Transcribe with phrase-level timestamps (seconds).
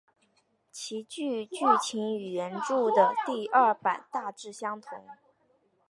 [0.71, 4.99] 其剧剧情与原着的第二版大致相同。